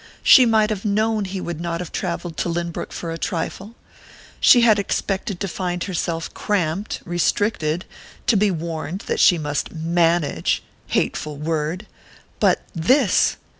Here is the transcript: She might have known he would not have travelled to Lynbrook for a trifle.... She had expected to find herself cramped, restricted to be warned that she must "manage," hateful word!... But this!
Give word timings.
She 0.23 0.47
might 0.47 0.71
have 0.71 0.83
known 0.83 1.25
he 1.25 1.39
would 1.39 1.61
not 1.61 1.79
have 1.79 1.91
travelled 1.91 2.35
to 2.37 2.49
Lynbrook 2.49 2.91
for 2.91 3.11
a 3.11 3.19
trifle.... 3.19 3.75
She 4.39 4.61
had 4.61 4.79
expected 4.79 5.39
to 5.39 5.47
find 5.47 5.83
herself 5.83 6.33
cramped, 6.33 7.01
restricted 7.05 7.85
to 8.25 8.35
be 8.35 8.49
warned 8.49 9.01
that 9.01 9.19
she 9.19 9.37
must 9.37 9.71
"manage," 9.71 10.63
hateful 10.87 11.37
word!... 11.37 11.85
But 12.39 12.63
this! 12.73 13.37